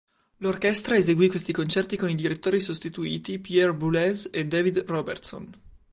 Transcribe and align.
L'orchestra 0.37 0.95
eseguì 0.95 1.27
questi 1.27 1.53
concerti 1.53 1.95
con 1.95 2.09
i 2.09 2.15
direttori 2.15 2.59
sostituti 2.59 3.37
Pierre 3.37 3.75
Boulez 3.75 4.31
e 4.33 4.47
David 4.47 4.85
Robertson. 4.87 5.47